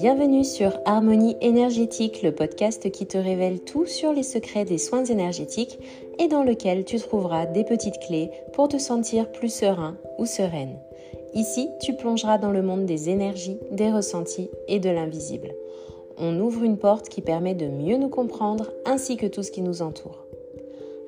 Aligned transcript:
Bienvenue 0.00 0.44
sur 0.44 0.78
Harmonie 0.84 1.36
énergétique, 1.40 2.22
le 2.22 2.30
podcast 2.30 2.88
qui 2.92 3.04
te 3.08 3.18
révèle 3.18 3.58
tout 3.58 3.84
sur 3.84 4.12
les 4.12 4.22
secrets 4.22 4.64
des 4.64 4.78
soins 4.78 5.04
énergétiques 5.04 5.76
et 6.20 6.28
dans 6.28 6.44
lequel 6.44 6.84
tu 6.84 7.00
trouveras 7.00 7.46
des 7.46 7.64
petites 7.64 7.98
clés 8.06 8.30
pour 8.52 8.68
te 8.68 8.78
sentir 8.78 9.32
plus 9.32 9.52
serein 9.52 9.96
ou 10.18 10.24
sereine. 10.24 10.78
Ici, 11.34 11.68
tu 11.82 11.96
plongeras 11.96 12.38
dans 12.38 12.52
le 12.52 12.62
monde 12.62 12.86
des 12.86 13.10
énergies, 13.10 13.58
des 13.72 13.90
ressentis 13.90 14.48
et 14.68 14.78
de 14.78 14.88
l'invisible. 14.88 15.52
On 16.16 16.38
ouvre 16.38 16.62
une 16.62 16.78
porte 16.78 17.08
qui 17.08 17.20
permet 17.20 17.56
de 17.56 17.66
mieux 17.66 17.96
nous 17.96 18.08
comprendre 18.08 18.70
ainsi 18.84 19.16
que 19.16 19.26
tout 19.26 19.42
ce 19.42 19.50
qui 19.50 19.62
nous 19.62 19.82
entoure. 19.82 20.27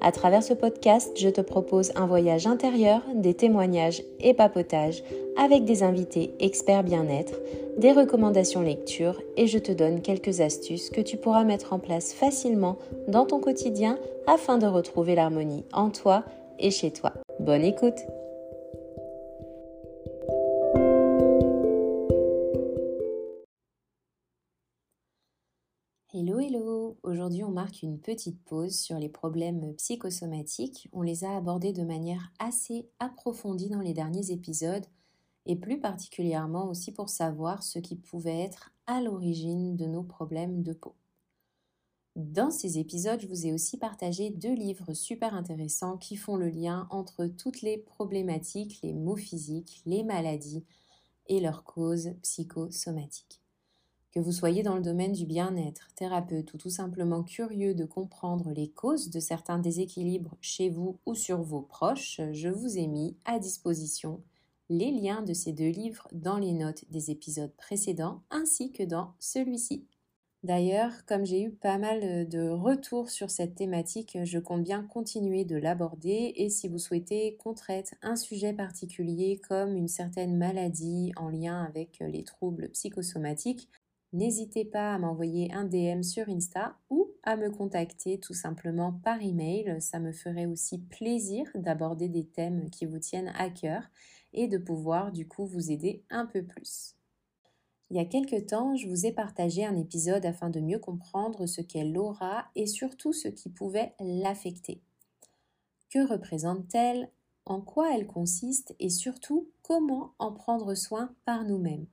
À 0.02 0.12
travers 0.12 0.42
ce 0.42 0.54
podcast, 0.54 1.12
je 1.16 1.28
te 1.28 1.40
propose 1.40 1.92
un 1.94 2.06
voyage 2.06 2.46
intérieur, 2.46 3.02
des 3.14 3.34
témoignages 3.34 4.02
et 4.20 4.32
papotages 4.32 5.02
avec 5.36 5.64
des 5.64 5.82
invités 5.82 6.32
experts 6.40 6.84
bien-être, 6.84 7.34
des 7.76 7.92
recommandations 7.92 8.62
lecture 8.62 9.20
et 9.36 9.46
je 9.46 9.58
te 9.58 9.72
donne 9.72 10.00
quelques 10.00 10.40
astuces 10.40 10.90
que 10.90 11.00
tu 11.00 11.16
pourras 11.16 11.44
mettre 11.44 11.72
en 11.72 11.78
place 11.78 12.12
facilement 12.12 12.76
dans 13.08 13.26
ton 13.26 13.40
quotidien 13.40 13.98
afin 14.26 14.58
de 14.58 14.66
retrouver 14.66 15.14
l'harmonie 15.14 15.64
en 15.72 15.90
toi 15.90 16.24
et 16.58 16.70
chez 16.70 16.90
toi. 16.90 17.12
Bonne 17.38 17.64
écoute 17.64 18.00
Aujourd'hui 27.10 27.42
on 27.42 27.50
marque 27.50 27.82
une 27.82 27.98
petite 27.98 28.40
pause 28.44 28.78
sur 28.78 28.96
les 28.96 29.08
problèmes 29.08 29.74
psychosomatiques. 29.74 30.88
On 30.92 31.02
les 31.02 31.24
a 31.24 31.36
abordés 31.36 31.72
de 31.72 31.82
manière 31.82 32.32
assez 32.38 32.88
approfondie 33.00 33.68
dans 33.68 33.80
les 33.80 33.94
derniers 33.94 34.30
épisodes 34.30 34.86
et 35.44 35.56
plus 35.56 35.80
particulièrement 35.80 36.68
aussi 36.68 36.92
pour 36.92 37.08
savoir 37.08 37.64
ce 37.64 37.80
qui 37.80 37.96
pouvait 37.96 38.38
être 38.38 38.70
à 38.86 39.02
l'origine 39.02 39.76
de 39.76 39.86
nos 39.86 40.04
problèmes 40.04 40.62
de 40.62 40.72
peau. 40.72 40.94
Dans 42.14 42.52
ces 42.52 42.78
épisodes, 42.78 43.20
je 43.20 43.26
vous 43.26 43.44
ai 43.44 43.52
aussi 43.52 43.76
partagé 43.76 44.30
deux 44.30 44.54
livres 44.54 44.94
super 44.94 45.34
intéressants 45.34 45.96
qui 45.96 46.14
font 46.14 46.36
le 46.36 46.48
lien 46.48 46.86
entre 46.90 47.26
toutes 47.26 47.62
les 47.62 47.78
problématiques, 47.78 48.78
les 48.84 48.94
maux 48.94 49.16
physiques, 49.16 49.82
les 49.84 50.04
maladies 50.04 50.64
et 51.26 51.40
leurs 51.40 51.64
causes 51.64 52.10
psychosomatiques. 52.22 53.39
Que 54.12 54.18
vous 54.18 54.32
soyez 54.32 54.64
dans 54.64 54.74
le 54.74 54.82
domaine 54.82 55.12
du 55.12 55.24
bien-être, 55.24 55.88
thérapeute 55.94 56.52
ou 56.52 56.58
tout 56.58 56.70
simplement 56.70 57.22
curieux 57.22 57.74
de 57.74 57.84
comprendre 57.84 58.50
les 58.50 58.68
causes 58.68 59.08
de 59.08 59.20
certains 59.20 59.58
déséquilibres 59.58 60.36
chez 60.40 60.68
vous 60.68 60.98
ou 61.06 61.14
sur 61.14 61.42
vos 61.42 61.62
proches, 61.62 62.20
je 62.32 62.48
vous 62.48 62.76
ai 62.76 62.88
mis 62.88 63.16
à 63.24 63.38
disposition 63.38 64.20
les 64.68 64.90
liens 64.90 65.22
de 65.22 65.32
ces 65.32 65.52
deux 65.52 65.68
livres 65.68 66.08
dans 66.12 66.38
les 66.38 66.52
notes 66.52 66.84
des 66.90 67.10
épisodes 67.10 67.54
précédents 67.56 68.22
ainsi 68.30 68.72
que 68.72 68.82
dans 68.82 69.14
celui-ci. 69.18 69.86
D'ailleurs, 70.42 70.92
comme 71.06 71.26
j'ai 71.26 71.42
eu 71.42 71.50
pas 71.50 71.76
mal 71.76 72.26
de 72.26 72.48
retours 72.48 73.10
sur 73.10 73.30
cette 73.30 73.56
thématique, 73.56 74.16
je 74.24 74.38
compte 74.38 74.62
bien 74.62 74.82
continuer 74.82 75.44
de 75.44 75.56
l'aborder 75.56 76.32
et 76.34 76.48
si 76.48 76.66
vous 76.66 76.78
souhaitez 76.78 77.36
qu'on 77.36 77.52
traite 77.52 77.94
un 78.00 78.16
sujet 78.16 78.54
particulier 78.54 79.38
comme 79.46 79.76
une 79.76 79.88
certaine 79.88 80.38
maladie 80.38 81.12
en 81.16 81.28
lien 81.28 81.62
avec 81.62 81.98
les 82.00 82.24
troubles 82.24 82.70
psychosomatiques, 82.70 83.68
n'hésitez 84.12 84.64
pas 84.64 84.94
à 84.94 84.98
m'envoyer 84.98 85.52
un 85.52 85.64
DM 85.64 86.02
sur 86.02 86.28
Insta 86.28 86.76
ou 86.90 87.10
à 87.22 87.36
me 87.36 87.50
contacter 87.50 88.18
tout 88.18 88.34
simplement 88.34 88.92
par 88.92 89.22
email. 89.22 89.80
Ça 89.80 89.98
me 89.98 90.12
ferait 90.12 90.46
aussi 90.46 90.78
plaisir 90.78 91.46
d'aborder 91.54 92.08
des 92.08 92.26
thèmes 92.26 92.70
qui 92.70 92.86
vous 92.86 92.98
tiennent 92.98 93.32
à 93.36 93.50
cœur 93.50 93.82
et 94.32 94.48
de 94.48 94.58
pouvoir 94.58 95.12
du 95.12 95.26
coup 95.26 95.46
vous 95.46 95.70
aider 95.70 96.04
un 96.10 96.26
peu 96.26 96.42
plus. 96.42 96.96
Il 97.90 97.96
y 97.96 98.00
a 98.00 98.04
quelque 98.04 98.40
temps, 98.40 98.76
je 98.76 98.86
vous 98.88 99.04
ai 99.04 99.12
partagé 99.12 99.64
un 99.64 99.76
épisode 99.76 100.24
afin 100.24 100.48
de 100.48 100.60
mieux 100.60 100.78
comprendre 100.78 101.46
ce 101.46 101.60
qu'est 101.60 101.84
l'aura 101.84 102.46
et 102.54 102.66
surtout 102.66 103.12
ce 103.12 103.26
qui 103.26 103.50
pouvait 103.50 103.94
l'affecter. 103.98 104.80
Que 105.90 106.06
représente-t-elle? 106.08 107.10
En 107.46 107.60
quoi 107.60 107.92
elle 107.92 108.06
consiste? 108.06 108.76
Et 108.78 108.90
surtout, 108.90 109.48
comment 109.62 110.14
en 110.20 110.32
prendre 110.32 110.74
soin 110.74 111.12
par 111.24 111.44
nous-mêmes? 111.44 111.86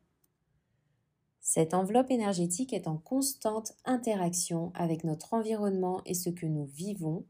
Cette 1.49 1.73
enveloppe 1.73 2.11
énergétique 2.11 2.73
est 2.73 2.89
en 2.89 2.97
constante 2.97 3.71
interaction 3.85 4.73
avec 4.75 5.05
notre 5.05 5.33
environnement 5.33 6.01
et 6.05 6.13
ce 6.13 6.29
que 6.29 6.45
nous 6.45 6.65
vivons. 6.65 7.23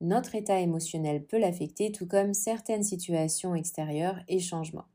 Notre 0.00 0.34
état 0.34 0.58
émotionnel 0.58 1.24
peut 1.24 1.38
l'affecter 1.38 1.92
tout 1.92 2.08
comme 2.08 2.34
certaines 2.34 2.82
situations 2.82 3.54
extérieures 3.54 4.18
et 4.26 4.40
changements. 4.40 4.88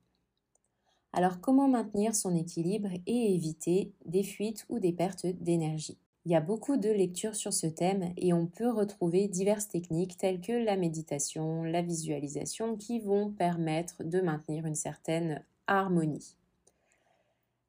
Alors 1.14 1.40
comment 1.40 1.70
maintenir 1.70 2.14
son 2.14 2.36
équilibre 2.36 2.90
et 3.06 3.34
éviter 3.34 3.94
des 4.06 4.24
fuites 4.24 4.66
ou 4.68 4.80
des 4.80 4.92
pertes 4.92 5.28
d'énergie? 5.28 5.98
Il 6.26 6.34
y 6.34 6.36
a 6.36 6.42
beaucoup 6.42 6.76
de 6.76 6.90
lectures 6.90 7.36
sur 7.36 7.54
ce 7.54 7.68
thème 7.68 8.12
et 8.18 8.34
on 8.34 8.48
peut 8.48 8.70
retrouver 8.70 9.30
diverses 9.30 9.70
techniques 9.70 10.18
telles 10.18 10.42
que 10.42 10.52
la 10.52 10.76
méditation, 10.76 11.64
la 11.64 11.84
visualisation 11.84 12.76
qui 12.76 13.00
vont 13.00 13.32
permettre 13.32 14.04
de 14.04 14.20
maintenir 14.20 14.66
une 14.66 14.76
certaine 14.76 15.42
harmonie. 15.68 16.36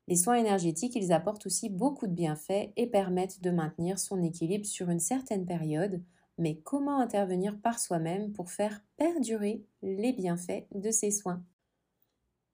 Les 0.09 0.17
soins 0.17 0.37
énergétiques, 0.37 0.97
ils 0.97 1.13
apportent 1.13 1.45
aussi 1.45 1.69
beaucoup 1.69 2.07
de 2.07 2.15
bienfaits 2.15 2.71
et 2.77 2.87
permettent 2.87 3.43
de 3.43 3.51
maintenir 3.51 3.99
son 3.99 4.23
équilibre 4.23 4.65
sur 4.65 4.89
une 4.89 5.01
certaine 5.01 5.45
période, 5.45 6.03
mais 6.39 6.57
comment 6.57 6.99
intervenir 6.99 7.61
par 7.61 7.79
soi-même 7.79 8.33
pour 8.33 8.51
faire 8.51 8.83
perdurer 8.97 9.67
les 9.83 10.15
bienfaits 10.15 10.67
de 10.75 10.91
ces 10.91 11.11
soins? 11.11 11.45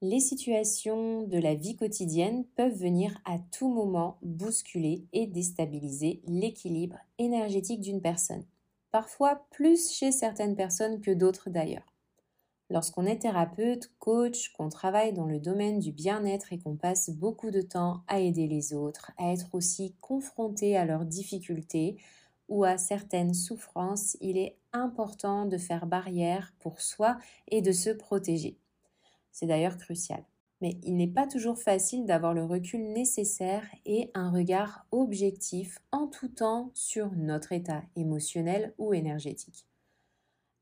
Les 0.03 0.19
situations 0.19 1.23
de 1.23 1.39
la 1.39 1.55
vie 1.55 1.77
quotidienne 1.77 2.45
peuvent 2.57 2.77
venir 2.77 3.17
à 3.25 3.39
tout 3.53 3.73
moment 3.73 4.19
bousculer 4.23 5.07
et 5.13 5.29
déstabiliser 5.29 6.23
l'équilibre 6.27 6.99
énergétique 7.19 7.81
d'une 7.81 8.03
personne, 8.03 8.45
parfois 8.91 9.47
plus 9.53 9.93
chez 9.93 10.11
certaines 10.11 10.57
personnes 10.57 11.01
que 11.01 11.13
d'autres 11.13 11.51
d'ailleurs. 11.51 11.94
Lorsqu'on 12.75 13.07
est 13.07 13.21
thérapeute, 13.21 13.93
coach, 14.01 14.53
qu'on 14.53 14.69
travaille 14.69 15.13
dans 15.13 15.27
le 15.27 15.39
domaine 15.39 15.79
du 15.79 15.93
bien-être 15.93 16.53
et 16.53 16.59
qu'on 16.59 16.75
passe 16.75 17.09
beaucoup 17.09 17.53
de 17.53 17.61
temps 17.61 18.03
à 18.09 18.19
aider 18.19 18.49
les 18.49 18.75
autres, 18.75 19.13
à 19.17 19.33
être 19.33 19.55
aussi 19.55 19.95
confronté 20.01 20.77
à 20.77 20.85
leurs 20.85 21.05
difficultés 21.05 21.99
ou 22.49 22.65
à 22.65 22.77
certaines 22.77 23.33
souffrances, 23.33 24.17
il 24.21 24.37
est 24.37 24.57
important 24.73 25.47
de 25.47 25.57
faire 25.57 25.87
barrière 25.87 26.53
pour 26.59 26.81
soi 26.81 27.17
et 27.47 27.63
de 27.63 27.71
se 27.71 27.91
protéger. 27.91 28.59
C'est 29.31 29.47
d'ailleurs 29.47 29.79
crucial. 29.79 30.25
Mais 30.61 30.77
il 30.83 30.97
n'est 30.97 31.07
pas 31.07 31.29
toujours 31.29 31.61
facile 31.61 32.07
d'avoir 32.07 32.35
le 32.35 32.45
recul 32.45 32.93
nécessaire 32.93 33.65
et 33.87 34.11
un 34.15 34.33
regard 34.33 34.85
objectif 34.91 35.79
en 35.93 36.09
tout 36.09 36.27
temps 36.27 36.73
sur 36.75 37.13
notre 37.13 37.53
état 37.53 37.85
émotionnel 37.95 38.75
ou 38.79 38.95
énergétique. 38.95 39.65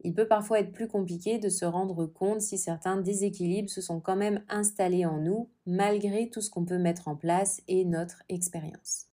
Il 0.05 0.15
peut 0.15 0.27
parfois 0.27 0.61
être 0.61 0.73
plus 0.73 0.89
compliqué 0.89 1.39
de 1.39 1.49
se 1.49 1.65
rendre 1.65 2.07
compte 2.07 2.41
si 2.41 2.59
certains 2.59 2.97
déséquilibres 2.97 3.71
se 3.71 3.81
sont 3.81 4.01
quand 4.01 4.17
même 4.17 4.43
installés 4.49 5.07
en 5.07 5.19
nous, 5.19 5.49
malgré 5.65 6.29
tout 6.29 6.41
ce 6.41 6.51
qu'on 6.51 6.65
peut 6.65 6.79
mettre 6.79 7.07
en 7.07 7.15
place 7.15 7.63
et 7.69 7.85
notre 7.85 8.23
expérience. 8.29 9.07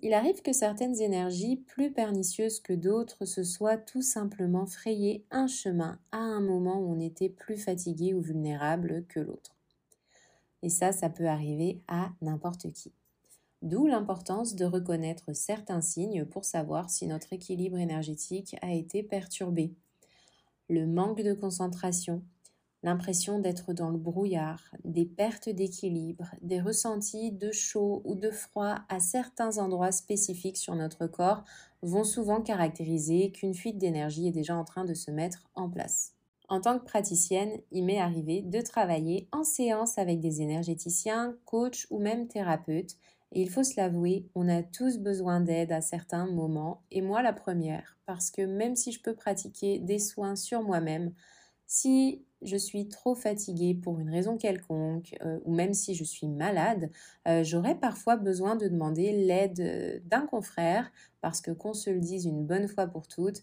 Il 0.00 0.12
arrive 0.12 0.42
que 0.42 0.52
certaines 0.52 1.00
énergies 1.00 1.56
plus 1.56 1.92
pernicieuses 1.92 2.60
que 2.60 2.72
d'autres 2.72 3.24
se 3.24 3.44
soient 3.44 3.76
tout 3.76 4.02
simplement 4.02 4.66
frayées 4.66 5.24
un 5.30 5.46
chemin 5.46 6.00
à 6.10 6.18
un 6.18 6.40
moment 6.40 6.80
où 6.80 6.92
on 6.92 7.00
était 7.00 7.28
plus 7.28 7.56
fatigué 7.56 8.12
ou 8.12 8.20
vulnérable 8.20 9.06
que 9.08 9.20
l'autre. 9.20 9.54
Et 10.62 10.68
ça, 10.68 10.92
ça 10.92 11.10
peut 11.10 11.28
arriver 11.28 11.80
à 11.86 12.10
n'importe 12.22 12.72
qui. 12.72 12.92
D'où 13.62 13.86
l'importance 13.86 14.56
de 14.56 14.64
reconnaître 14.64 15.32
certains 15.32 15.80
signes 15.80 16.24
pour 16.24 16.44
savoir 16.44 16.90
si 16.90 17.06
notre 17.06 17.32
équilibre 17.32 17.78
énergétique 17.78 18.56
a 18.60 18.74
été 18.74 19.02
perturbé 19.02 19.74
le 20.68 20.86
manque 20.86 21.22
de 21.22 21.34
concentration, 21.34 22.22
l'impression 22.82 23.38
d'être 23.38 23.72
dans 23.72 23.90
le 23.90 23.98
brouillard, 23.98 24.62
des 24.84 25.06
pertes 25.06 25.48
d'équilibre, 25.48 26.34
des 26.42 26.60
ressentis 26.60 27.32
de 27.32 27.50
chaud 27.50 28.02
ou 28.04 28.14
de 28.14 28.30
froid 28.30 28.80
à 28.88 29.00
certains 29.00 29.58
endroits 29.58 29.92
spécifiques 29.92 30.58
sur 30.58 30.74
notre 30.74 31.06
corps 31.06 31.44
vont 31.82 32.04
souvent 32.04 32.42
caractériser 32.42 33.32
qu'une 33.32 33.54
fuite 33.54 33.78
d'énergie 33.78 34.28
est 34.28 34.32
déjà 34.32 34.56
en 34.56 34.64
train 34.64 34.84
de 34.84 34.94
se 34.94 35.10
mettre 35.10 35.48
en 35.54 35.68
place. 35.68 36.14
En 36.48 36.60
tant 36.60 36.78
que 36.78 36.84
praticienne, 36.84 37.58
il 37.72 37.84
m'est 37.84 37.98
arrivé 37.98 38.42
de 38.42 38.60
travailler 38.60 39.28
en 39.32 39.44
séance 39.44 39.96
avec 39.96 40.20
des 40.20 40.42
énergéticiens, 40.42 41.36
coachs 41.46 41.86
ou 41.90 41.98
même 41.98 42.28
thérapeutes 42.28 42.96
et 43.34 43.42
il 43.42 43.50
faut 43.50 43.64
se 43.64 43.76
l'avouer, 43.76 44.28
on 44.34 44.48
a 44.48 44.62
tous 44.62 44.98
besoin 44.98 45.40
d'aide 45.40 45.72
à 45.72 45.80
certains 45.80 46.26
moments, 46.26 46.82
et 46.92 47.02
moi 47.02 47.20
la 47.20 47.32
première, 47.32 47.98
parce 48.06 48.30
que 48.30 48.42
même 48.42 48.76
si 48.76 48.92
je 48.92 49.02
peux 49.02 49.14
pratiquer 49.14 49.80
des 49.80 49.98
soins 49.98 50.36
sur 50.36 50.62
moi-même, 50.62 51.12
si 51.66 52.24
je 52.42 52.56
suis 52.56 52.88
trop 52.88 53.14
fatiguée 53.14 53.74
pour 53.74 53.98
une 53.98 54.10
raison 54.10 54.36
quelconque, 54.36 55.16
euh, 55.24 55.40
ou 55.44 55.54
même 55.54 55.74
si 55.74 55.94
je 55.94 56.04
suis 56.04 56.28
malade, 56.28 56.90
euh, 57.26 57.42
j'aurais 57.42 57.74
parfois 57.74 58.16
besoin 58.16 58.54
de 58.54 58.68
demander 58.68 59.12
l'aide 59.12 59.60
euh, 59.60 59.98
d'un 60.04 60.26
confrère, 60.26 60.92
parce 61.20 61.40
que 61.40 61.50
qu'on 61.50 61.74
se 61.74 61.90
le 61.90 62.00
dise 62.00 62.26
une 62.26 62.46
bonne 62.46 62.68
fois 62.68 62.86
pour 62.86 63.08
toutes, 63.08 63.42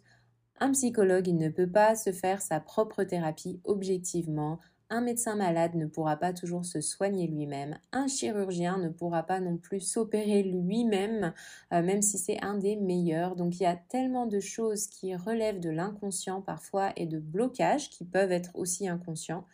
un 0.60 0.72
psychologue, 0.72 1.28
il 1.28 1.38
ne 1.38 1.50
peut 1.50 1.70
pas 1.70 1.96
se 1.96 2.12
faire 2.12 2.42
sa 2.42 2.60
propre 2.60 3.04
thérapie 3.04 3.60
objectivement, 3.64 4.60
un 4.92 5.02
médecin 5.02 5.36
malade 5.36 5.74
ne 5.76 5.88
pourra 5.88 6.18
pas 6.18 6.34
toujours 6.34 6.66
se 6.66 6.82
soigner 6.82 7.26
lui-même, 7.26 7.80
un 7.94 8.08
chirurgien 8.08 8.78
ne 8.78 8.90
pourra 8.90 9.24
pas 9.24 9.40
non 9.40 9.58
plus 9.58 9.80
s'opérer 9.80 10.44
lui-même, 10.44 11.34
euh, 11.74 11.82
même 11.82 12.02
si 12.02 12.18
c'est 12.18 12.44
un 12.44 12.56
des 12.56 12.76
meilleurs. 12.76 13.36
Donc 13.36 13.60
il 13.60 13.64
y 13.64 13.68
a 13.68 13.78
tellement 13.78 14.28
de 14.28 14.40
choses 14.40 14.88
qui 14.88 15.16
relèvent 15.16 15.62
de 15.62 15.70
l'inconscient 15.70 16.42
parfois 16.42 16.92
et 16.98 17.06
de 17.06 17.20
blocages 17.20 17.90
qui 17.90 18.04
peuvent 18.04 18.34
être 18.34 18.52
aussi 18.54 18.88
inconscients 18.88 19.48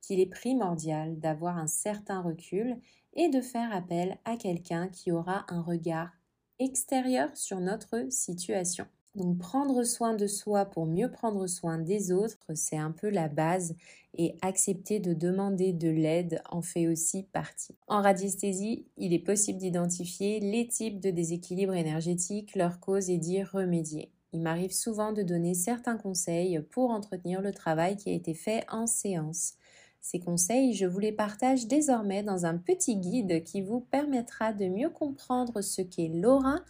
qu'il 0.00 0.20
est 0.20 0.26
primordial 0.26 1.18
d'avoir 1.20 1.58
un 1.58 1.66
certain 1.66 2.22
recul 2.22 2.78
et 3.12 3.28
de 3.28 3.42
faire 3.42 3.74
appel 3.74 4.16
à 4.24 4.36
quelqu'un 4.36 4.88
qui 4.88 5.12
aura 5.12 5.44
un 5.48 5.60
regard 5.60 6.10
extérieur 6.58 7.36
sur 7.36 7.60
notre 7.60 8.10
situation. 8.10 8.86
Donc 9.18 9.36
prendre 9.38 9.82
soin 9.82 10.14
de 10.14 10.28
soi 10.28 10.64
pour 10.64 10.86
mieux 10.86 11.10
prendre 11.10 11.48
soin 11.48 11.76
des 11.76 12.12
autres, 12.12 12.38
c'est 12.54 12.76
un 12.76 12.92
peu 12.92 13.10
la 13.10 13.26
base 13.26 13.74
et 14.16 14.36
accepter 14.42 15.00
de 15.00 15.12
demander 15.12 15.72
de 15.72 15.88
l'aide 15.88 16.40
en 16.50 16.62
fait 16.62 16.86
aussi 16.86 17.24
partie. 17.24 17.74
En 17.88 18.00
radiesthésie, 18.00 18.86
il 18.96 19.12
est 19.12 19.18
possible 19.18 19.58
d'identifier 19.58 20.38
les 20.38 20.68
types 20.68 21.00
de 21.00 21.10
déséquilibre 21.10 21.74
énergétique, 21.74 22.54
leurs 22.54 22.78
causes 22.78 23.10
et 23.10 23.18
d'y 23.18 23.42
remédier. 23.42 24.12
Il 24.32 24.40
m'arrive 24.40 24.72
souvent 24.72 25.12
de 25.12 25.22
donner 25.22 25.54
certains 25.54 25.96
conseils 25.96 26.60
pour 26.70 26.90
entretenir 26.90 27.42
le 27.42 27.52
travail 27.52 27.96
qui 27.96 28.10
a 28.10 28.14
été 28.14 28.34
fait 28.34 28.64
en 28.70 28.86
séance. 28.86 29.54
Ces 30.00 30.20
conseils, 30.20 30.74
je 30.74 30.86
vous 30.86 31.00
les 31.00 31.10
partage 31.10 31.66
désormais 31.66 32.22
dans 32.22 32.46
un 32.46 32.56
petit 32.56 32.96
guide 32.96 33.42
qui 33.42 33.62
vous 33.62 33.80
permettra 33.80 34.52
de 34.52 34.66
mieux 34.66 34.90
comprendre 34.90 35.60
ce 35.60 35.82
qu'est 35.82 36.12
l'aura, 36.14 36.60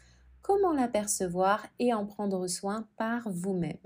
comment 0.48 0.72
l'apercevoir 0.72 1.66
et 1.78 1.92
en 1.92 2.06
prendre 2.06 2.46
soin 2.46 2.88
par 2.96 3.30
vous-même. 3.30 3.76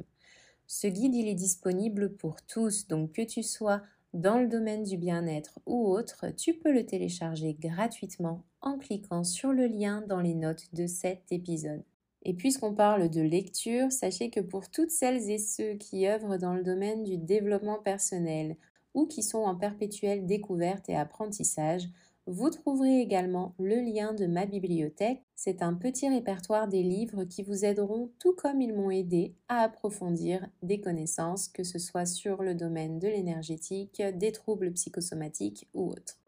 Ce 0.69 0.87
guide, 0.87 1.17
il 1.17 1.27
est 1.27 1.35
disponible 1.35 2.15
pour 2.15 2.41
tous, 2.43 2.87
donc 2.87 3.11
que 3.11 3.23
tu 3.23 3.43
sois 3.43 3.83
dans 4.15 4.39
le 4.39 4.47
domaine 4.47 4.85
du 4.85 4.97
bien-être 4.97 5.59
ou 5.67 5.89
autre, 5.89 6.27
tu 6.37 6.55
peux 6.55 6.73
le 6.73 6.87
télécharger 6.87 7.55
gratuitement 7.55 8.45
en 8.61 8.79
cliquant 8.79 9.25
sur 9.25 9.53
le 9.53 9.67
lien 9.67 10.05
dans 10.07 10.21
les 10.21 10.35
notes 10.35 10.73
de 10.73 10.87
cet 10.87 11.33
épisode. 11.33 11.83
Et 12.23 12.33
puisqu'on 12.33 12.75
parle 12.75 13.11
de 13.11 13.23
lecture, 13.23 13.91
sachez 13.91 14.31
que 14.31 14.39
pour 14.39 14.71
toutes 14.71 14.93
celles 14.93 15.31
et 15.31 15.39
ceux 15.39 15.75
qui 15.75 16.07
œuvrent 16.07 16.39
dans 16.39 16.55
le 16.55 16.63
domaine 16.63 17.03
du 17.03 17.19
développement 17.19 17.81
personnel 17.81 18.57
ou 18.95 19.07
qui 19.07 19.25
sont 19.25 19.43
en 19.43 19.57
perpétuelle 19.57 20.27
découverte 20.27 20.89
et 20.89 20.95
apprentissage, 20.95 21.89
vous 22.27 22.51
trouverez 22.51 23.01
également 23.01 23.55
le 23.59 23.81
lien 23.81 24.15
de 24.15 24.27
ma 24.27 24.47
bibliothèque. 24.47 25.25
C'est 25.35 25.61
un 25.61 25.75
petit 25.75 26.09
répertoire 26.09 26.69
des 26.69 26.83
livres 26.83 27.25
qui 27.25 27.43
vous 27.43 27.65
aideront, 27.65 28.13
tout 28.21 28.33
comme 28.35 28.61
ils 28.61 28.73
m'ont 28.73 28.91
aidé, 28.91 29.35
à 29.49 29.63
approfondir 29.63 30.47
des 30.63 30.81
connaissances, 30.81 31.49
que 31.49 31.65
ce 31.65 31.81
soit 31.81 32.07
sur 32.07 32.43
le 32.43 32.55
domaine 32.55 33.01
de 33.01 33.09
l'énergétique, 33.09 34.01
des 34.15 34.31
troubles 34.31 34.73
psychosomatiques 34.73 35.69
ou 35.75 35.91
autres. 35.91 36.21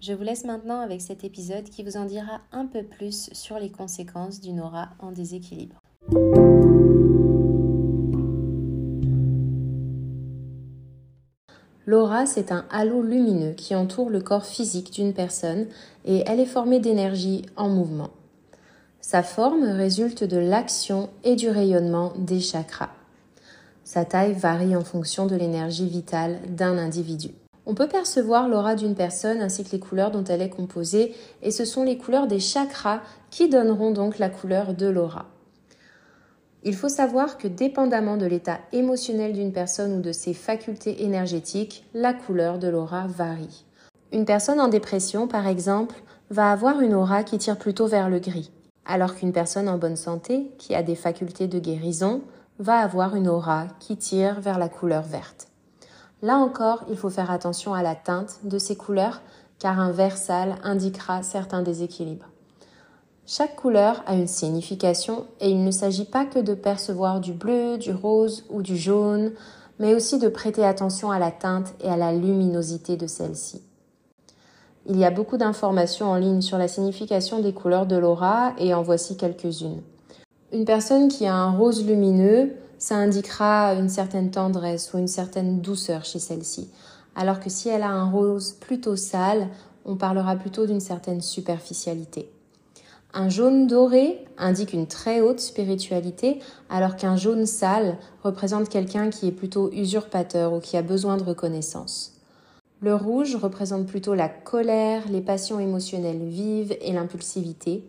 Je 0.00 0.14
vous 0.14 0.22
laisse 0.22 0.44
maintenant 0.44 0.80
avec 0.80 1.02
cet 1.02 1.24
épisode 1.24 1.68
qui 1.68 1.82
vous 1.82 1.96
en 1.96 2.06
dira 2.06 2.40
un 2.52 2.66
peu 2.66 2.84
plus 2.84 3.28
sur 3.32 3.58
les 3.58 3.70
conséquences 3.70 4.40
d'une 4.40 4.60
aura 4.60 4.90
en 5.00 5.12
déséquilibre. 5.12 5.82
C'est 12.26 12.52
un 12.52 12.64
halo 12.70 13.02
lumineux 13.02 13.52
qui 13.52 13.74
entoure 13.74 14.10
le 14.10 14.20
corps 14.20 14.46
physique 14.46 14.92
d'une 14.92 15.12
personne 15.12 15.66
et 16.04 16.22
elle 16.26 16.40
est 16.40 16.46
formée 16.46 16.80
d'énergie 16.80 17.42
en 17.56 17.68
mouvement. 17.68 18.10
Sa 19.00 19.22
forme 19.22 19.64
résulte 19.64 20.24
de 20.24 20.36
l'action 20.36 21.08
et 21.24 21.36
du 21.36 21.48
rayonnement 21.48 22.12
des 22.18 22.40
chakras. 22.40 22.90
Sa 23.84 24.04
taille 24.04 24.34
varie 24.34 24.76
en 24.76 24.84
fonction 24.84 25.26
de 25.26 25.36
l'énergie 25.36 25.88
vitale 25.88 26.40
d'un 26.48 26.76
individu. 26.76 27.30
On 27.64 27.74
peut 27.74 27.88
percevoir 27.88 28.48
l'aura 28.48 28.74
d'une 28.74 28.94
personne 28.94 29.40
ainsi 29.40 29.64
que 29.64 29.72
les 29.72 29.80
couleurs 29.80 30.10
dont 30.10 30.24
elle 30.24 30.42
est 30.42 30.50
composée 30.50 31.14
et 31.42 31.50
ce 31.50 31.64
sont 31.64 31.84
les 31.84 31.98
couleurs 31.98 32.26
des 32.26 32.40
chakras 32.40 33.00
qui 33.30 33.48
donneront 33.48 33.90
donc 33.90 34.18
la 34.18 34.30
couleur 34.30 34.74
de 34.74 34.86
l'aura. 34.86 35.26
Il 36.64 36.74
faut 36.74 36.88
savoir 36.88 37.38
que 37.38 37.46
dépendamment 37.46 38.16
de 38.16 38.26
l'état 38.26 38.58
émotionnel 38.72 39.32
d'une 39.32 39.52
personne 39.52 39.96
ou 39.96 40.00
de 40.00 40.12
ses 40.12 40.34
facultés 40.34 41.04
énergétiques, 41.04 41.84
la 41.94 42.12
couleur 42.12 42.58
de 42.58 42.68
l'aura 42.68 43.06
varie. 43.06 43.64
Une 44.12 44.24
personne 44.24 44.60
en 44.60 44.68
dépression, 44.68 45.28
par 45.28 45.46
exemple, 45.46 45.94
va 46.30 46.50
avoir 46.50 46.80
une 46.80 46.94
aura 46.94 47.22
qui 47.22 47.38
tire 47.38 47.58
plutôt 47.58 47.86
vers 47.86 48.10
le 48.10 48.18
gris, 48.18 48.50
alors 48.84 49.14
qu'une 49.14 49.32
personne 49.32 49.68
en 49.68 49.78
bonne 49.78 49.96
santé, 49.96 50.50
qui 50.58 50.74
a 50.74 50.82
des 50.82 50.96
facultés 50.96 51.46
de 51.46 51.58
guérison, 51.58 52.22
va 52.58 52.78
avoir 52.78 53.14
une 53.14 53.28
aura 53.28 53.66
qui 53.78 53.96
tire 53.96 54.40
vers 54.40 54.58
la 54.58 54.68
couleur 54.68 55.02
verte. 55.02 55.48
Là 56.22 56.36
encore, 56.38 56.84
il 56.90 56.96
faut 56.96 57.10
faire 57.10 57.30
attention 57.30 57.74
à 57.74 57.82
la 57.82 57.94
teinte 57.94 58.40
de 58.42 58.58
ces 58.58 58.76
couleurs, 58.76 59.22
car 59.60 59.78
un 59.78 59.92
vert 59.92 60.16
sale 60.16 60.56
indiquera 60.64 61.22
certains 61.22 61.62
déséquilibres. 61.62 62.28
Chaque 63.30 63.56
couleur 63.56 64.02
a 64.06 64.14
une 64.14 64.26
signification 64.26 65.26
et 65.38 65.50
il 65.50 65.62
ne 65.62 65.70
s'agit 65.70 66.06
pas 66.06 66.24
que 66.24 66.38
de 66.38 66.54
percevoir 66.54 67.20
du 67.20 67.34
bleu, 67.34 67.76
du 67.76 67.92
rose 67.92 68.46
ou 68.48 68.62
du 68.62 68.78
jaune, 68.78 69.32
mais 69.78 69.94
aussi 69.94 70.18
de 70.18 70.30
prêter 70.30 70.64
attention 70.64 71.10
à 71.10 71.18
la 71.18 71.30
teinte 71.30 71.74
et 71.84 71.90
à 71.90 71.98
la 71.98 72.14
luminosité 72.14 72.96
de 72.96 73.06
celle-ci. 73.06 73.60
Il 74.86 74.96
y 74.96 75.04
a 75.04 75.10
beaucoup 75.10 75.36
d'informations 75.36 76.06
en 76.06 76.14
ligne 76.14 76.40
sur 76.40 76.56
la 76.56 76.68
signification 76.68 77.40
des 77.40 77.52
couleurs 77.52 77.84
de 77.84 77.96
l'aura 77.96 78.54
et 78.56 78.72
en 78.72 78.80
voici 78.80 79.18
quelques-unes. 79.18 79.82
Une 80.54 80.64
personne 80.64 81.08
qui 81.08 81.26
a 81.26 81.34
un 81.34 81.50
rose 81.50 81.84
lumineux, 81.84 82.54
ça 82.78 82.94
indiquera 82.94 83.74
une 83.74 83.90
certaine 83.90 84.30
tendresse 84.30 84.94
ou 84.94 84.98
une 84.98 85.06
certaine 85.06 85.60
douceur 85.60 86.06
chez 86.06 86.18
celle-ci. 86.18 86.70
Alors 87.14 87.40
que 87.40 87.50
si 87.50 87.68
elle 87.68 87.82
a 87.82 87.90
un 87.90 88.10
rose 88.10 88.52
plutôt 88.52 88.96
sale, 88.96 89.48
on 89.84 89.96
parlera 89.96 90.34
plutôt 90.34 90.64
d'une 90.64 90.80
certaine 90.80 91.20
superficialité. 91.20 92.32
Un 93.14 93.30
jaune 93.30 93.66
doré 93.66 94.24
indique 94.36 94.74
une 94.74 94.86
très 94.86 95.20
haute 95.20 95.40
spiritualité, 95.40 96.40
alors 96.68 96.96
qu'un 96.96 97.16
jaune 97.16 97.46
sale 97.46 97.96
représente 98.22 98.68
quelqu'un 98.68 99.08
qui 99.08 99.26
est 99.26 99.32
plutôt 99.32 99.70
usurpateur 99.72 100.52
ou 100.52 100.60
qui 100.60 100.76
a 100.76 100.82
besoin 100.82 101.16
de 101.16 101.24
reconnaissance. 101.24 102.14
Le 102.80 102.94
rouge 102.94 103.34
représente 103.34 103.86
plutôt 103.86 104.14
la 104.14 104.28
colère, 104.28 105.08
les 105.08 105.22
passions 105.22 105.58
émotionnelles 105.58 106.24
vives 106.24 106.76
et 106.80 106.92
l'impulsivité. 106.92 107.82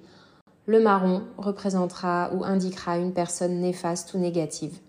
Le 0.65 0.79
marron 0.79 1.23
représentera 1.37 2.31
ou 2.33 2.43
indiquera 2.43 2.97
une 2.97 3.13
personne 3.13 3.59
néfaste 3.59 4.13
ou 4.13 4.19
négative. 4.19 4.79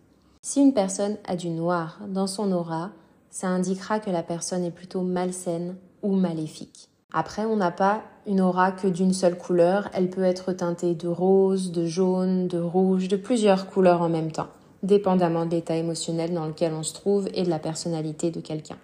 Si 0.42 0.60
une 0.60 0.72
personne 0.72 1.18
a 1.26 1.36
du 1.36 1.50
noir 1.50 1.98
dans 2.08 2.26
son 2.26 2.52
aura, 2.52 2.92
ça 3.30 3.48
indiquera 3.48 4.00
que 4.00 4.10
la 4.10 4.22
personne 4.22 4.64
est 4.64 4.70
plutôt 4.70 5.02
malsaine 5.02 5.76
ou 6.02 6.14
maléfique. 6.14 6.89
Après, 7.12 7.44
on 7.44 7.56
n'a 7.56 7.72
pas 7.72 8.02
une 8.26 8.40
aura 8.40 8.70
que 8.70 8.86
d'une 8.86 9.12
seule 9.12 9.36
couleur, 9.36 9.88
elle 9.92 10.10
peut 10.10 10.22
être 10.22 10.52
teintée 10.52 10.94
de 10.94 11.08
rose, 11.08 11.72
de 11.72 11.84
jaune, 11.84 12.46
de 12.46 12.60
rouge, 12.60 13.08
de 13.08 13.16
plusieurs 13.16 13.66
couleurs 13.66 14.02
en 14.02 14.08
même 14.08 14.30
temps, 14.30 14.48
dépendamment 14.84 15.44
de 15.44 15.50
l'état 15.50 15.74
émotionnel 15.74 16.32
dans 16.32 16.46
lequel 16.46 16.72
on 16.72 16.84
se 16.84 16.94
trouve 16.94 17.28
et 17.34 17.42
de 17.42 17.50
la 17.50 17.58
personnalité 17.58 18.30
de 18.30 18.40
quelqu'un. 18.40 18.78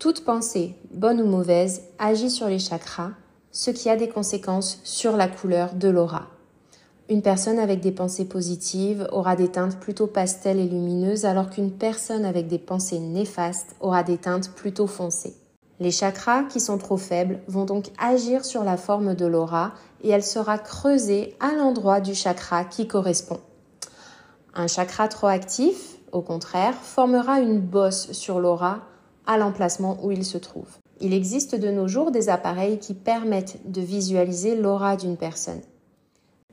Toute 0.00 0.24
pensée, 0.24 0.74
bonne 0.92 1.20
ou 1.20 1.26
mauvaise, 1.26 1.82
agit 2.00 2.30
sur 2.30 2.48
les 2.48 2.58
chakras, 2.58 3.10
ce 3.52 3.70
qui 3.70 3.88
a 3.88 3.96
des 3.96 4.08
conséquences 4.08 4.80
sur 4.82 5.16
la 5.16 5.28
couleur 5.28 5.74
de 5.74 5.88
l'aura. 5.88 6.26
Une 7.08 7.22
personne 7.22 7.58
avec 7.58 7.80
des 7.80 7.92
pensées 7.92 8.24
positives 8.24 9.06
aura 9.12 9.36
des 9.36 9.48
teintes 9.48 9.78
plutôt 9.78 10.08
pastel 10.08 10.58
et 10.58 10.66
lumineuses, 10.66 11.26
alors 11.26 11.50
qu'une 11.50 11.70
personne 11.70 12.24
avec 12.24 12.48
des 12.48 12.58
pensées 12.58 12.98
néfastes 12.98 13.76
aura 13.80 14.02
des 14.02 14.16
teintes 14.16 14.50
plutôt 14.56 14.86
foncées. 14.88 15.36
Les 15.80 15.90
chakras 15.90 16.44
qui 16.44 16.60
sont 16.60 16.78
trop 16.78 16.96
faibles 16.96 17.40
vont 17.48 17.64
donc 17.64 17.90
agir 17.98 18.44
sur 18.44 18.64
la 18.64 18.76
forme 18.76 19.14
de 19.14 19.26
l'aura 19.26 19.72
et 20.02 20.10
elle 20.10 20.22
sera 20.22 20.58
creusée 20.58 21.34
à 21.40 21.54
l'endroit 21.54 22.00
du 22.00 22.14
chakra 22.14 22.64
qui 22.64 22.86
correspond. 22.86 23.40
Un 24.54 24.66
chakra 24.66 25.08
trop 25.08 25.28
actif, 25.28 25.96
au 26.12 26.20
contraire, 26.20 26.74
formera 26.74 27.40
une 27.40 27.58
bosse 27.58 28.12
sur 28.12 28.38
l'aura 28.38 28.80
à 29.26 29.38
l'emplacement 29.38 29.98
où 30.02 30.10
il 30.10 30.24
se 30.24 30.38
trouve. 30.38 30.68
Il 31.00 31.14
existe 31.14 31.54
de 31.54 31.70
nos 31.70 31.88
jours 31.88 32.10
des 32.10 32.28
appareils 32.28 32.78
qui 32.78 32.94
permettent 32.94 33.58
de 33.70 33.80
visualiser 33.80 34.54
l'aura 34.54 34.96
d'une 34.96 35.16
personne. 35.16 35.60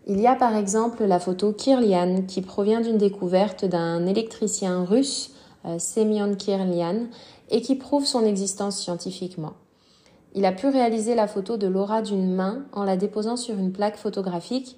Il 0.08 0.20
y 0.20 0.28
a 0.28 0.36
par 0.36 0.56
exemple 0.56 1.04
la 1.06 1.20
photo 1.20 1.54
Kirlian 1.54 2.24
qui 2.28 2.42
provient 2.42 2.82
d'une 2.82 2.98
découverte 2.98 3.66
d'un 3.66 4.08
électricien 4.08 4.84
russe, 4.86 5.36
Semyon 5.78 6.36
Kirlian, 6.36 7.08
et 7.50 7.62
qui 7.62 7.76
prouve 7.76 8.06
son 8.06 8.26
existence 8.26 8.80
scientifiquement. 8.80 9.54
Il 10.36 10.46
a 10.46 10.52
pu 10.52 10.68
réaliser 10.68 11.16
la 11.16 11.28
photo 11.28 11.58
de 11.58 11.68
l'aura 11.68 12.02
d'une 12.02 12.34
main 12.34 12.66
en 12.74 12.84
la 12.84 12.98
déposant 12.98 13.38
sur 13.38 13.58
une 13.58 13.72
plaque 13.72 13.98
photographique 13.98 14.78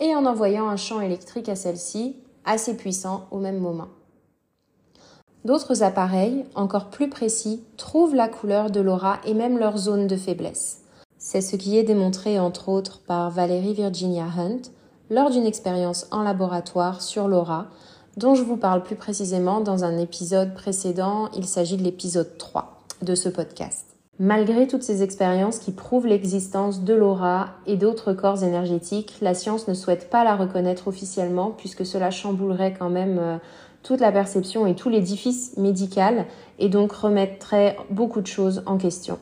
et 0.00 0.14
en 0.14 0.26
envoyant 0.26 0.68
un 0.68 0.76
champ 0.76 1.00
électrique 1.00 1.48
à 1.48 1.56
celle-ci, 1.56 2.16
assez 2.44 2.76
puissant 2.76 3.26
au 3.30 3.38
même 3.38 3.58
moment. 3.58 3.88
D'autres 5.44 5.82
appareils, 5.82 6.44
encore 6.54 6.90
plus 6.90 7.08
précis, 7.08 7.62
trouvent 7.76 8.14
la 8.14 8.28
couleur 8.28 8.70
de 8.70 8.80
l'aura 8.80 9.20
et 9.24 9.34
même 9.34 9.58
leur 9.58 9.78
zone 9.78 10.06
de 10.06 10.16
faiblesse. 10.16 10.82
C'est 11.16 11.40
ce 11.40 11.56
qui 11.56 11.78
est 11.78 11.84
démontré 11.84 12.38
entre 12.38 12.68
autres 12.68 13.00
par 13.06 13.30
Valérie 13.30 13.74
Virginia 13.74 14.24
Hunt 14.24 14.62
lors 15.10 15.30
d'une 15.30 15.46
expérience 15.46 16.06
en 16.10 16.22
laboratoire 16.22 17.02
sur 17.02 17.28
l'aura, 17.28 17.68
dont 18.18 18.34
je 18.34 18.42
vous 18.42 18.56
parle 18.56 18.82
plus 18.82 18.96
précisément 18.96 19.60
dans 19.60 19.84
un 19.84 19.96
épisode 19.96 20.52
précédent, 20.52 21.28
il 21.36 21.46
s'agit 21.46 21.76
de 21.76 21.84
l'épisode 21.84 22.36
3 22.36 22.82
de 23.00 23.14
ce 23.14 23.28
podcast. 23.28 23.86
Malgré 24.18 24.66
toutes 24.66 24.82
ces 24.82 25.04
expériences 25.04 25.60
qui 25.60 25.70
prouvent 25.70 26.08
l'existence 26.08 26.82
de 26.82 26.94
l'aura 26.94 27.50
et 27.68 27.76
d'autres 27.76 28.14
corps 28.14 28.42
énergétiques, 28.42 29.14
la 29.20 29.34
science 29.34 29.68
ne 29.68 29.74
souhaite 29.74 30.10
pas 30.10 30.24
la 30.24 30.34
reconnaître 30.34 30.88
officiellement 30.88 31.54
puisque 31.56 31.86
cela 31.86 32.10
chamboulerait 32.10 32.74
quand 32.76 32.90
même 32.90 33.18
euh, 33.20 33.36
toute 33.84 34.00
la 34.00 34.10
perception 34.10 34.66
et 34.66 34.74
tout 34.74 34.88
l'édifice 34.88 35.56
médical 35.56 36.26
et 36.58 36.68
donc 36.68 36.90
remettrait 36.90 37.76
beaucoup 37.88 38.20
de 38.20 38.26
choses 38.26 38.64
en 38.66 38.78
question. 38.78 39.20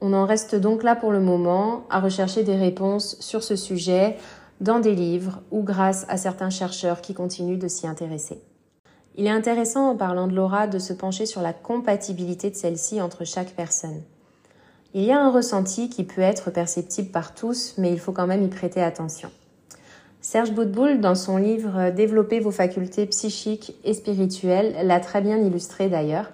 On 0.00 0.12
en 0.12 0.26
reste 0.26 0.54
donc 0.54 0.84
là 0.84 0.94
pour 0.94 1.10
le 1.10 1.20
moment 1.20 1.86
à 1.90 1.98
rechercher 1.98 2.44
des 2.44 2.56
réponses 2.56 3.16
sur 3.18 3.42
ce 3.42 3.56
sujet 3.56 4.16
dans 4.62 4.78
des 4.78 4.94
livres 4.94 5.42
ou 5.50 5.62
grâce 5.62 6.06
à 6.08 6.16
certains 6.16 6.50
chercheurs 6.50 7.00
qui 7.00 7.14
continuent 7.14 7.58
de 7.58 7.68
s'y 7.68 7.86
intéresser. 7.86 8.40
Il 9.16 9.26
est 9.26 9.30
intéressant 9.30 9.90
en 9.90 9.96
parlant 9.96 10.28
de 10.28 10.34
l'aura 10.34 10.68
de 10.68 10.78
se 10.78 10.92
pencher 10.92 11.26
sur 11.26 11.42
la 11.42 11.52
compatibilité 11.52 12.48
de 12.48 12.54
celle-ci 12.54 13.02
entre 13.02 13.24
chaque 13.24 13.50
personne. 13.50 14.00
Il 14.94 15.02
y 15.02 15.10
a 15.10 15.20
un 15.20 15.30
ressenti 15.30 15.90
qui 15.90 16.04
peut 16.04 16.22
être 16.22 16.50
perceptible 16.50 17.10
par 17.10 17.34
tous, 17.34 17.74
mais 17.76 17.92
il 17.92 17.98
faut 17.98 18.12
quand 18.12 18.26
même 18.26 18.44
y 18.44 18.48
prêter 18.48 18.80
attention. 18.80 19.30
Serge 20.20 20.52
Boutboul, 20.52 21.00
dans 21.00 21.16
son 21.16 21.38
livre 21.38 21.90
Développer 21.90 22.38
vos 22.38 22.52
facultés 22.52 23.06
psychiques 23.06 23.74
et 23.82 23.94
spirituelles, 23.94 24.86
l'a 24.86 25.00
très 25.00 25.20
bien 25.20 25.38
illustré 25.38 25.88
d'ailleurs. 25.88 26.30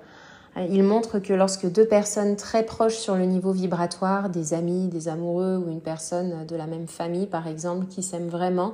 Il 0.70 0.82
montre 0.82 1.18
que 1.18 1.32
lorsque 1.32 1.70
deux 1.70 1.86
personnes 1.86 2.36
très 2.36 2.64
proches 2.64 2.96
sur 2.96 3.14
le 3.14 3.24
niveau 3.24 3.52
vibratoire, 3.52 4.28
des 4.28 4.54
amis, 4.54 4.88
des 4.88 5.08
amoureux 5.08 5.56
ou 5.56 5.70
une 5.70 5.80
personne 5.80 6.46
de 6.46 6.56
la 6.56 6.66
même 6.66 6.88
famille 6.88 7.26
par 7.26 7.46
exemple, 7.46 7.86
qui 7.86 8.02
s'aiment 8.02 8.28
vraiment, 8.28 8.72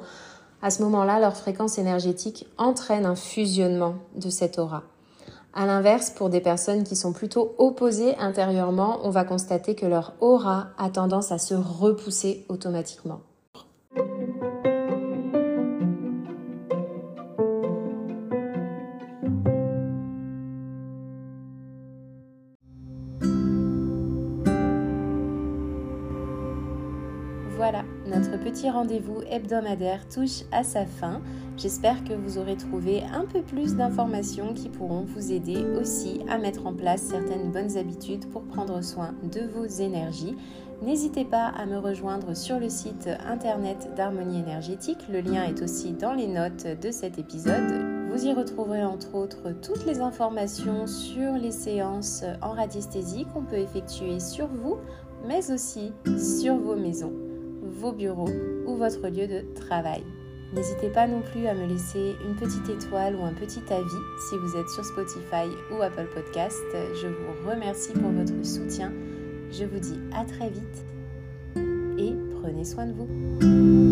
à 0.63 0.71
ce 0.71 0.83
moment-là, 0.83 1.21
leur 1.21 1.37
fréquence 1.37 1.79
énergétique 1.79 2.47
entraîne 2.57 3.05
un 3.05 3.17
fusionnement 3.17 3.97
de 4.17 4.31
cette 4.31 4.59
aura. 4.59 4.83
À 5.53 5.67
l'inverse, 5.67 6.11
pour 6.11 6.31
des 6.31 6.41
personnes 6.41 6.85
qui 6.85 6.97
sont 6.97 7.13
plutôt 7.13 7.55
opposées 7.59 8.17
intérieurement, 8.17 8.99
on 9.05 9.11
va 9.11 9.25
constater 9.25 9.75
que 9.75 9.87
leur 9.87 10.15
aura 10.21 10.69
a 10.79 10.89
tendance 10.89 11.33
à 11.33 11.39
se 11.39 11.55
repousser 11.55 12.45
automatiquement. 12.49 13.21
Petit 28.45 28.69
rendez-vous 28.69 29.23
hebdomadaire 29.31 30.07
touche 30.07 30.43
à 30.53 30.63
sa 30.65 30.85
fin. 30.85 31.23
J'espère 31.57 32.05
que 32.05 32.13
vous 32.13 32.37
aurez 32.37 32.59
trouvé 32.59 33.03
un 33.03 33.25
peu 33.25 33.41
plus 33.41 33.75
d'informations 33.75 34.53
qui 34.53 34.69
pourront 34.69 35.03
vous 35.03 35.33
aider 35.33 35.65
aussi 35.81 36.21
à 36.29 36.37
mettre 36.37 36.67
en 36.67 36.75
place 36.75 37.01
certaines 37.01 37.51
bonnes 37.53 37.79
habitudes 37.79 38.29
pour 38.29 38.43
prendre 38.43 38.85
soin 38.85 39.15
de 39.23 39.41
vos 39.47 39.65
énergies. 39.65 40.37
N'hésitez 40.83 41.25
pas 41.25 41.47
à 41.47 41.65
me 41.65 41.79
rejoindre 41.79 42.37
sur 42.37 42.61
le 42.61 42.69
site 42.69 43.09
internet 43.27 43.89
d'Harmonie 43.97 44.41
énergétique. 44.41 45.09
Le 45.11 45.23
lien 45.23 45.45
est 45.45 45.63
aussi 45.63 45.93
dans 45.93 46.13
les 46.13 46.27
notes 46.27 46.67
de 46.67 46.91
cet 46.91 47.19
épisode. 47.19 48.11
Vous 48.13 48.27
y 48.27 48.35
retrouverez 48.35 48.85
entre 48.85 49.15
autres 49.15 49.53
toutes 49.63 49.87
les 49.87 50.01
informations 50.01 50.87
sur 50.87 51.33
les 51.33 51.53
séances 51.53 52.25
en 52.43 52.51
radiesthésie 52.51 53.25
qu'on 53.33 53.45
peut 53.45 53.57
effectuer 53.57 54.21
sur 54.21 54.49
vous, 54.49 54.77
mais 55.27 55.51
aussi 55.51 55.95
sur 56.19 56.57
vos 56.57 56.77
maisons 56.77 57.15
vos 57.75 57.93
bureaux 57.93 58.31
ou 58.67 58.77
votre 58.77 59.09
lieu 59.09 59.27
de 59.27 59.45
travail. 59.55 60.05
N'hésitez 60.55 60.89
pas 60.89 61.09
non 61.09 61.21
plus 61.21 61.47
à 61.47 61.55
me 61.55 61.67
laisser 61.67 62.15
une 62.25 62.37
petite 62.37 62.69
étoile 62.69 63.17
ou 63.17 63.25
un 63.25 63.33
petit 63.33 63.63
avis 63.71 64.03
si 64.29 64.39
vous 64.39 64.57
êtes 64.57 64.69
sur 64.69 64.85
Spotify 64.85 65.49
ou 65.73 65.83
Apple 65.83 66.07
Podcast. 66.15 66.63
Je 67.03 67.09
vous 67.09 67.49
remercie 67.51 67.93
pour 67.93 68.11
votre 68.11 68.45
soutien. 68.45 68.93
Je 69.51 69.65
vous 69.65 69.81
dis 69.81 69.99
à 70.15 70.25
très 70.25 70.51
vite 70.51 70.85
et 71.99 72.15
prenez 72.41 72.65
soin 72.65 72.87
de 72.87 72.93
vous. 72.93 73.84